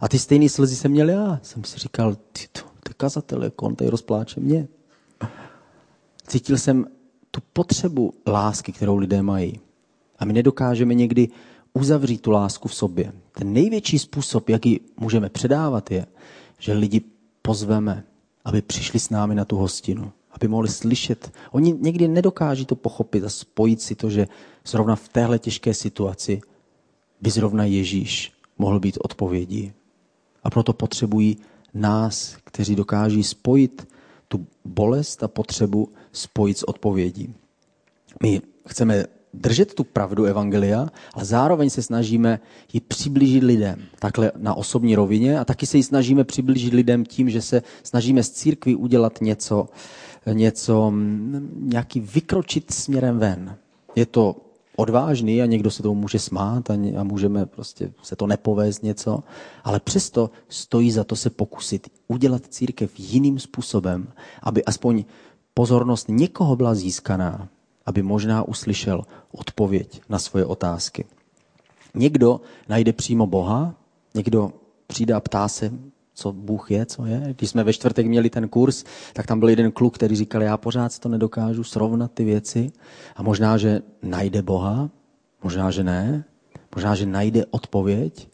[0.00, 1.40] A ty stejné slzy jsem měl já.
[1.42, 4.68] Jsem si říkal, ty to, to kazatel, jako on tady rozpláče mě.
[6.26, 6.86] Cítil jsem
[7.30, 9.60] tu potřebu lásky, kterou lidé mají.
[10.18, 11.28] A my nedokážeme někdy
[11.72, 13.12] uzavřít tu lásku v sobě.
[13.32, 16.06] Ten největší způsob, jak ji můžeme předávat, je,
[16.58, 17.00] že lidi
[17.42, 18.04] pozveme,
[18.44, 21.32] aby přišli s námi na tu hostinu, aby mohli slyšet.
[21.50, 24.28] Oni někdy nedokáží to pochopit a spojit si to, že
[24.66, 26.40] zrovna v téhle těžké situaci
[27.20, 29.72] by zrovna Ježíš mohl být odpovědí.
[30.44, 31.36] A proto potřebují
[31.74, 33.88] nás, kteří dokáží spojit
[34.28, 37.34] tu bolest a potřebu spojit s odpovědí.
[38.22, 39.04] My chceme
[39.34, 42.40] držet tu pravdu Evangelia, ale zároveň se snažíme
[42.72, 47.30] ji přiblížit lidem, takhle na osobní rovině a taky se ji snažíme přiblížit lidem tím,
[47.30, 49.68] že se snažíme z církvy udělat něco,
[50.32, 50.92] něco,
[51.56, 53.56] nějaký vykročit směrem ven.
[53.96, 54.36] Je to
[54.76, 59.22] odvážný a někdo se tomu může smát a, a můžeme prostě se to nepovést něco,
[59.64, 65.04] ale přesto stojí za to se pokusit udělat církev jiným způsobem, aby aspoň
[65.54, 67.48] pozornost někoho byla získaná,
[67.86, 71.04] aby možná uslyšel odpověď na svoje otázky.
[71.94, 73.74] Někdo najde přímo Boha,
[74.14, 74.52] někdo
[74.86, 75.72] přijde a ptá se,
[76.14, 77.34] co Bůh je, co je.
[77.36, 80.56] Když jsme ve čtvrtek měli ten kurz, tak tam byl jeden kluk, který říkal, já
[80.56, 82.72] pořád to nedokážu srovnat ty věci
[83.16, 84.90] a možná, že najde Boha,
[85.42, 86.24] možná, že ne,
[86.74, 88.28] možná, že najde odpověď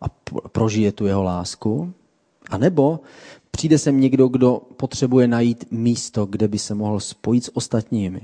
[0.00, 0.08] a
[0.48, 1.92] prožije tu jeho lásku.
[2.50, 3.00] A nebo
[3.50, 8.20] přijde sem někdo, kdo potřebuje najít místo, kde by se mohl spojit s ostatními.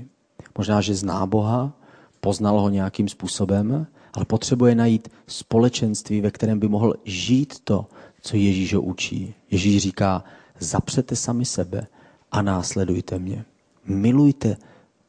[0.57, 1.73] Možná, že zná Boha,
[2.21, 7.85] poznal ho nějakým způsobem, ale potřebuje najít společenství, ve kterém by mohl žít to,
[8.23, 9.33] co Ježíš ho učí.
[9.51, 10.23] Ježíš říká,
[10.59, 11.87] zapřete sami sebe
[12.31, 13.45] a následujte mě.
[13.85, 14.57] Milujte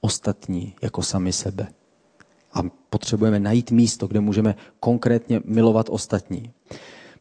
[0.01, 1.67] ostatní jako sami sebe.
[2.53, 6.51] A potřebujeme najít místo, kde můžeme konkrétně milovat ostatní.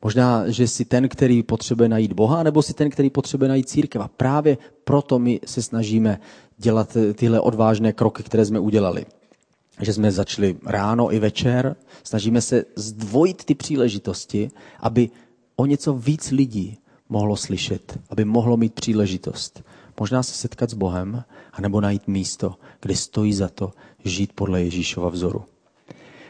[0.03, 4.01] Možná, že si ten, který potřebuje najít Boha, nebo si ten, který potřebuje najít církev.
[4.01, 6.19] A právě proto my se snažíme
[6.57, 9.05] dělat tyhle odvážné kroky, které jsme udělali.
[9.81, 15.09] Že jsme začali ráno i večer, snažíme se zdvojit ty příležitosti, aby
[15.55, 16.77] o něco víc lidí
[17.09, 19.63] mohlo slyšet, aby mohlo mít příležitost.
[19.99, 23.71] Možná se setkat s Bohem, anebo najít místo, kde stojí za to
[24.05, 25.45] žít podle Ježíšova vzoru.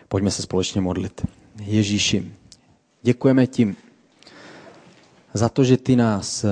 [0.08, 1.26] Pojďme se společně modlit.
[1.60, 2.32] Ježíši,
[3.02, 3.76] děkujeme ti
[5.34, 6.46] za to, že ty nás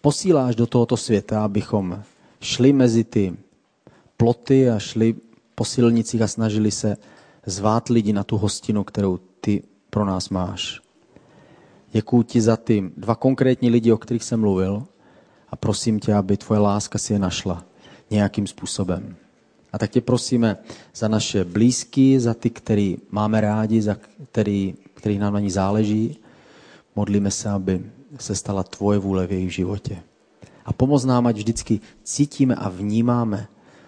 [0.00, 2.02] posíláš do tohoto světa, abychom
[2.40, 3.36] šli mezi ty
[4.16, 5.14] ploty a šli
[5.54, 6.96] po silnicích a snažili se
[7.46, 10.83] zvát lidi na tu hostinu, kterou ty pro nás máš.
[11.94, 14.82] Děkuji ti za ty dva konkrétní lidi, o kterých jsem mluvil
[15.48, 17.64] a prosím tě, aby tvoje láska si je našla
[18.10, 19.16] nějakým způsobem.
[19.72, 20.56] A tak tě prosíme
[20.94, 23.96] za naše blízky, za ty, který máme rádi, za
[24.30, 26.18] který, který nám na ní záleží.
[26.96, 27.84] Modlíme se, aby
[28.18, 30.02] se stala tvoje vůle v jejich životě.
[30.64, 33.46] A pomoz nám, ať vždycky cítíme a vnímáme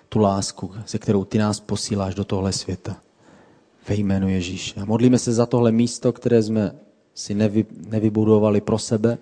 [0.09, 2.97] tu lásku, se kterou ty nás posíláš do tohle světa.
[3.89, 4.81] Ve jménu Ježíše.
[4.81, 6.86] A modlíme se za tohle místo, které jsme
[7.17, 9.19] si nevy, nevybudovali pro sebe,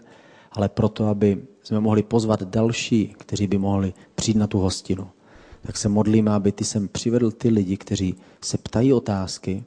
[0.53, 5.09] ale proto, aby jsme mohli pozvat další, kteří by mohli přijít na tu hostinu.
[5.63, 9.65] Tak se modlíme, aby ty sem přivedl ty lidi, kteří se ptají otázky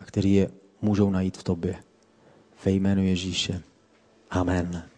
[0.00, 0.50] a kteří je
[0.82, 1.76] můžou najít v tobě.
[2.64, 3.62] Ve jménu Ježíše.
[4.30, 4.91] Amen.